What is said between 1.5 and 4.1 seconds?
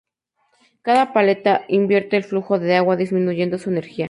invierte el flujo de agua, disminuyendo su energía.